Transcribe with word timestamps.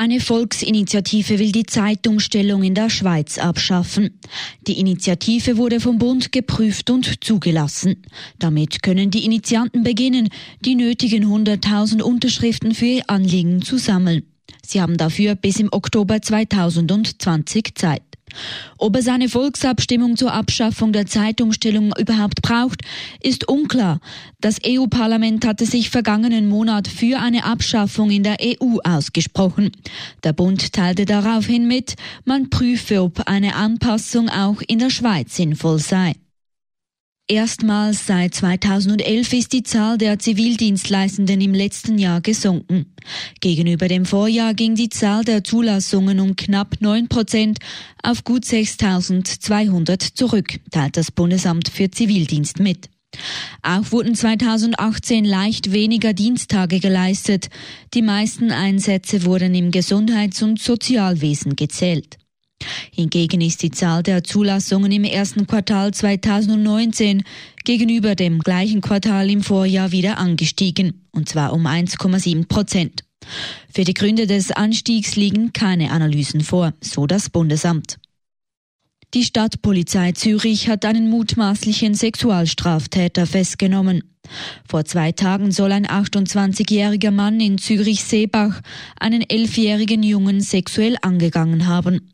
Eine 0.00 0.20
Volksinitiative 0.20 1.40
will 1.40 1.50
die 1.50 1.66
Zeitumstellung 1.66 2.62
in 2.62 2.74
der 2.74 2.88
Schweiz 2.88 3.36
abschaffen. 3.36 4.20
Die 4.68 4.78
Initiative 4.78 5.56
wurde 5.56 5.80
vom 5.80 5.98
Bund 5.98 6.30
geprüft 6.30 6.88
und 6.90 7.24
zugelassen. 7.24 8.04
Damit 8.38 8.84
können 8.84 9.10
die 9.10 9.24
Initianten 9.24 9.82
beginnen, 9.82 10.28
die 10.60 10.76
nötigen 10.76 11.24
100.000 11.24 12.02
Unterschriften 12.02 12.76
für 12.76 12.84
ihr 12.84 13.10
Anliegen 13.10 13.60
zu 13.60 13.76
sammeln. 13.76 14.22
Sie 14.64 14.80
haben 14.80 14.98
dafür 14.98 15.34
bis 15.34 15.58
im 15.58 15.68
Oktober 15.72 16.22
2020 16.22 17.74
Zeit. 17.74 18.07
Ob 18.76 18.96
es 18.96 19.08
eine 19.08 19.28
Volksabstimmung 19.28 20.16
zur 20.16 20.32
Abschaffung 20.32 20.92
der 20.92 21.06
Zeitumstellung 21.06 21.92
überhaupt 21.98 22.42
braucht, 22.42 22.82
ist 23.20 23.48
unklar. 23.48 24.00
Das 24.40 24.58
EU-Parlament 24.64 25.46
hatte 25.46 25.66
sich 25.66 25.90
vergangenen 25.90 26.48
Monat 26.48 26.88
für 26.88 27.18
eine 27.18 27.44
Abschaffung 27.44 28.10
in 28.10 28.22
der 28.22 28.36
EU 28.40 28.78
ausgesprochen. 28.84 29.72
Der 30.24 30.32
Bund 30.32 30.72
teilte 30.72 31.04
daraufhin 31.04 31.66
mit, 31.66 31.94
man 32.24 32.50
prüfe, 32.50 33.02
ob 33.02 33.28
eine 33.28 33.54
Anpassung 33.54 34.28
auch 34.28 34.60
in 34.66 34.78
der 34.78 34.90
Schweiz 34.90 35.36
sinnvoll 35.36 35.78
sei. 35.78 36.14
Erstmals 37.30 38.06
seit 38.06 38.34
2011 38.34 39.32
ist 39.34 39.52
die 39.52 39.62
Zahl 39.62 39.98
der 39.98 40.18
Zivildienstleistenden 40.18 41.42
im 41.42 41.52
letzten 41.52 41.98
Jahr 41.98 42.22
gesunken. 42.22 42.94
Gegenüber 43.42 43.86
dem 43.86 44.06
Vorjahr 44.06 44.54
ging 44.54 44.74
die 44.74 44.88
Zahl 44.88 45.24
der 45.24 45.44
Zulassungen 45.44 46.20
um 46.20 46.36
knapp 46.36 46.76
9 46.80 47.08
Prozent 47.08 47.58
auf 48.02 48.24
gut 48.24 48.44
6.200 48.44 50.14
zurück, 50.14 50.58
teilt 50.70 50.96
das 50.96 51.10
Bundesamt 51.10 51.68
für 51.68 51.90
Zivildienst 51.90 52.60
mit. 52.60 52.88
Auch 53.62 53.92
wurden 53.92 54.14
2018 54.14 55.26
leicht 55.26 55.70
weniger 55.70 56.14
Diensttage 56.14 56.80
geleistet. 56.80 57.50
Die 57.92 58.02
meisten 58.02 58.52
Einsätze 58.52 59.26
wurden 59.26 59.54
im 59.54 59.70
Gesundheits- 59.70 60.42
und 60.42 60.62
Sozialwesen 60.62 61.56
gezählt. 61.56 62.16
Hingegen 62.92 63.40
ist 63.40 63.62
die 63.62 63.70
Zahl 63.70 64.02
der 64.02 64.24
Zulassungen 64.24 64.90
im 64.90 65.04
ersten 65.04 65.46
Quartal 65.46 65.92
2019 65.92 67.22
gegenüber 67.64 68.14
dem 68.14 68.40
gleichen 68.40 68.80
Quartal 68.80 69.30
im 69.30 69.42
Vorjahr 69.42 69.92
wieder 69.92 70.18
angestiegen, 70.18 71.06
und 71.12 71.28
zwar 71.28 71.52
um 71.52 71.66
1,7 71.66 72.48
Prozent. 72.48 73.04
Für 73.72 73.84
die 73.84 73.94
Gründe 73.94 74.26
des 74.26 74.50
Anstiegs 74.50 75.16
liegen 75.16 75.52
keine 75.52 75.90
Analysen 75.90 76.40
vor, 76.40 76.74
so 76.80 77.06
das 77.06 77.30
Bundesamt. 77.30 77.98
Die 79.14 79.24
Stadtpolizei 79.24 80.12
Zürich 80.12 80.68
hat 80.68 80.84
einen 80.84 81.08
mutmaßlichen 81.08 81.94
Sexualstraftäter 81.94 83.26
festgenommen. 83.26 84.02
Vor 84.68 84.84
zwei 84.84 85.12
Tagen 85.12 85.52
soll 85.52 85.72
ein 85.72 85.86
28-jähriger 85.86 87.10
Mann 87.10 87.40
in 87.40 87.58
Zürich-Seebach 87.58 88.60
einen 88.98 89.22
elfjährigen 89.22 90.02
Jungen 90.02 90.40
sexuell 90.40 90.96
angegangen 91.02 91.66
haben. 91.66 92.12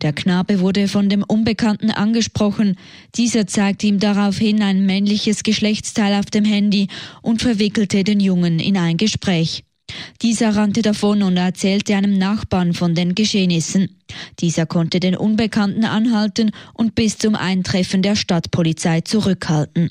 Der 0.00 0.12
Knabe 0.12 0.60
wurde 0.60 0.88
von 0.88 1.08
dem 1.08 1.22
Unbekannten 1.22 1.90
angesprochen. 1.90 2.76
Dieser 3.14 3.46
zeigte 3.46 3.86
ihm 3.86 3.98
daraufhin 3.98 4.62
ein 4.62 4.86
männliches 4.86 5.42
Geschlechtsteil 5.42 6.18
auf 6.18 6.26
dem 6.26 6.44
Handy 6.44 6.88
und 7.22 7.42
verwickelte 7.42 8.04
den 8.04 8.20
Jungen 8.20 8.58
in 8.58 8.76
ein 8.76 8.96
Gespräch. 8.96 9.64
Dieser 10.22 10.56
rannte 10.56 10.82
davon 10.82 11.22
und 11.22 11.36
erzählte 11.36 11.94
einem 11.94 12.16
Nachbarn 12.16 12.72
von 12.72 12.94
den 12.94 13.14
Geschehnissen. 13.14 14.00
Dieser 14.40 14.66
konnte 14.66 15.00
den 15.00 15.16
Unbekannten 15.16 15.84
anhalten 15.84 16.52
und 16.74 16.94
bis 16.94 17.18
zum 17.18 17.34
Eintreffen 17.34 18.02
der 18.02 18.16
Stadtpolizei 18.16 19.02
zurückhalten. 19.02 19.90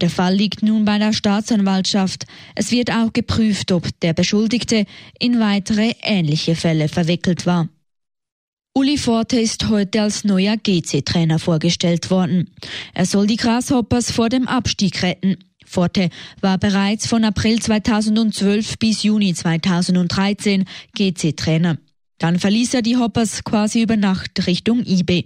Der 0.00 0.10
Fall 0.10 0.34
liegt 0.34 0.62
nun 0.62 0.84
bei 0.84 0.98
der 0.98 1.12
Staatsanwaltschaft. 1.12 2.26
Es 2.54 2.70
wird 2.70 2.90
auch 2.90 3.12
geprüft, 3.12 3.72
ob 3.72 3.88
der 4.00 4.12
Beschuldigte 4.12 4.86
in 5.18 5.40
weitere 5.40 5.94
ähnliche 6.02 6.54
Fälle 6.56 6.88
verwickelt 6.88 7.46
war. 7.46 7.68
Uli 8.74 8.96
Forte 8.96 9.38
ist 9.38 9.68
heute 9.68 10.00
als 10.00 10.24
neuer 10.24 10.56
GC-Trainer 10.56 11.38
vorgestellt 11.38 12.10
worden. 12.10 12.50
Er 12.94 13.04
soll 13.04 13.26
die 13.26 13.36
Grasshoppers 13.36 14.10
vor 14.10 14.30
dem 14.30 14.48
Abstieg 14.48 15.02
retten. 15.02 15.36
Forte 15.66 16.08
war 16.40 16.56
bereits 16.58 17.06
von 17.06 17.24
April 17.24 17.60
2012 17.60 18.78
bis 18.78 19.02
Juni 19.02 19.34
2013 19.34 20.64
GC-Trainer. 20.94 21.78
Dann 22.16 22.38
verließ 22.38 22.74
er 22.74 22.82
die 22.82 22.96
Hoppers 22.96 23.44
quasi 23.44 23.82
über 23.82 23.96
Nacht 23.96 24.46
Richtung 24.46 24.84
IB. 24.86 25.24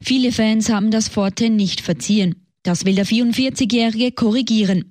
Viele 0.00 0.30
Fans 0.32 0.68
haben 0.68 0.90
das 0.90 1.08
Forte 1.08 1.50
nicht 1.50 1.80
verziehen. 1.80 2.45
Das 2.66 2.84
will 2.84 2.96
der 2.96 3.06
44-Jährige 3.06 4.10
korrigieren. 4.10 4.86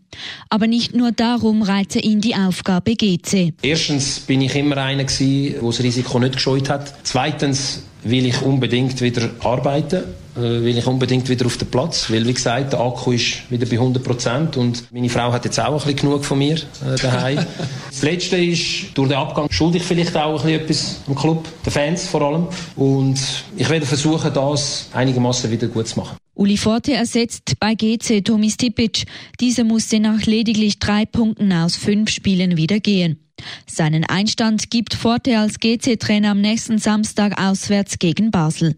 Aber 0.49 0.65
nicht 0.65 0.95
nur 0.95 1.11
darum 1.11 1.61
reize 1.61 1.99
ihn 1.99 2.21
die 2.21 2.33
Aufgabe 2.33 2.95
GC. 2.95 3.53
Erstens 3.61 4.21
bin 4.21 4.39
ich 4.39 4.55
immer 4.55 4.77
einer 4.77 5.03
der 5.03 5.61
das 5.61 5.83
Risiko 5.83 6.19
nicht 6.19 6.35
gescheut 6.35 6.69
hat. 6.69 6.93
Zweitens 7.03 7.83
will 8.03 8.25
ich 8.27 8.41
unbedingt 8.41 9.01
wieder 9.01 9.29
arbeiten, 9.41 10.03
äh, 10.37 10.39
will 10.39 10.77
ich 10.77 10.87
unbedingt 10.87 11.27
wieder 11.27 11.47
auf 11.47 11.57
den 11.57 11.67
Platz, 11.69 12.09
weil 12.09 12.25
wie 12.25 12.33
gesagt, 12.33 12.71
der 12.71 12.79
Akku 12.79 13.11
ist 13.11 13.51
wieder 13.51 13.65
bei 13.65 13.73
100 13.73 14.01
Prozent 14.01 14.55
und 14.55 14.89
meine 14.93 15.09
Frau 15.09 15.33
hat 15.33 15.43
jetzt 15.43 15.59
auch 15.59 15.73
ein 15.73 15.73
bisschen 15.73 16.09
genug 16.09 16.23
von 16.23 16.37
mir 16.37 16.55
äh, 16.55 16.95
daheim. 17.01 17.45
das 17.89 18.01
Letzte 18.03 18.37
ist, 18.37 18.93
durch 18.93 19.09
den 19.09 19.17
Abgang 19.17 19.47
schulde 19.49 19.79
ich 19.79 19.83
vielleicht 19.83 20.15
auch 20.15 20.45
ein 20.45 20.65
bisschen 20.65 21.01
etwas 21.01 21.01
am 21.07 21.15
Club, 21.15 21.45
den 21.65 21.71
Fans 21.73 22.07
vor 22.07 22.21
allem 22.21 22.47
und 22.77 23.19
ich 23.57 23.69
werde 23.69 23.85
versuchen, 23.85 24.33
das 24.33 24.87
einigermaßen 24.93 25.51
wieder 25.51 25.67
gut 25.67 25.87
zu 25.89 25.99
machen. 25.99 26.15
Uli 26.35 26.57
Forte 26.57 26.93
ersetzt 26.93 27.53
bei 27.59 27.75
GC 27.75 28.21
Tomi 28.21 28.49
Stipic. 28.49 29.05
Dieser 29.39 29.63
musste 29.63 30.01
nach 30.01 30.25
lediglich 30.25 30.79
drei 30.79 31.05
Punkten 31.05 31.53
aus 31.53 31.77
fünf 31.77 32.09
Spielen 32.09 32.57
wieder 32.57 32.81
gehen. 32.81 33.19
Seinen 33.65 34.03
Einstand 34.03 34.69
gibt 34.69 34.93
Forte 34.93 35.39
als 35.39 35.59
GC-Trainer 35.59 36.31
am 36.31 36.41
nächsten 36.41 36.77
Samstag 36.77 37.41
auswärts 37.41 37.99
gegen 37.99 38.31
Basel. 38.31 38.75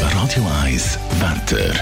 Radio 0.00 0.44
1 0.64 0.98
Wetter. 1.20 1.72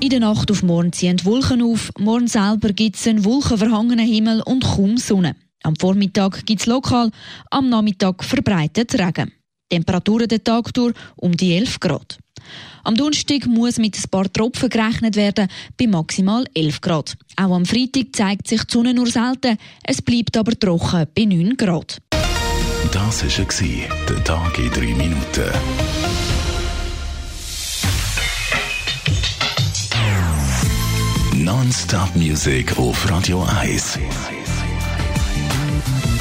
In 0.00 0.10
der 0.10 0.20
Nacht 0.20 0.50
auf 0.50 0.64
morgen 0.64 0.92
ziehen 0.92 1.24
Wolken 1.24 1.62
auf. 1.62 1.92
Morgen 1.96 2.26
selber 2.26 2.72
gibt 2.72 2.96
es 2.96 3.06
einen 3.06 3.24
wolkenverhangenen 3.24 4.06
Himmel 4.06 4.42
und 4.44 4.64
kaum 4.64 4.96
Sonne. 4.96 5.36
Am 5.62 5.76
Vormittag 5.76 6.44
gibt 6.44 6.62
es 6.62 6.66
lokal, 6.66 7.12
am 7.50 7.68
Nachmittag 7.68 8.24
verbreitet 8.24 8.94
Regen. 8.98 9.30
Temperaturen 9.72 10.28
den 10.28 10.44
Tag 10.44 10.74
durch 10.74 10.92
um 11.16 11.34
die 11.34 11.56
11 11.56 11.80
Grad. 11.80 12.18
Am 12.84 12.94
Donnerstag 12.94 13.46
muss 13.46 13.78
mit 13.78 13.96
ein 13.96 14.10
paar 14.10 14.30
Tropfen 14.30 14.68
gerechnet 14.68 15.16
werden, 15.16 15.48
bei 15.78 15.86
maximal 15.86 16.44
11 16.52 16.80
Grad. 16.82 17.16
Auch 17.36 17.54
am 17.54 17.64
Freitag 17.64 18.08
zeigt 18.12 18.48
sich 18.48 18.64
die 18.64 18.72
Sonne 18.72 18.92
nur 18.92 19.06
selten, 19.06 19.56
es 19.84 20.02
bleibt 20.02 20.36
aber 20.36 20.58
trocken 20.58 21.06
bei 21.14 21.24
9 21.24 21.56
Grad. 21.56 22.02
Das 22.92 23.24
war 23.24 23.88
der 24.08 24.24
Tag 24.24 24.58
in 24.58 24.70
3 24.70 24.80
Minuten. 24.80 25.50
Non-Stop 31.34 32.14
Music 32.14 32.76
auf 32.78 33.08
Radio 33.10 33.42
1. 33.60 33.98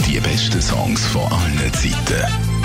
Die 0.07 0.19
besten 0.21 0.61
Songs 0.61 1.05
von 1.07 1.23
allen 1.23 1.73
Zeiten. 1.73 2.50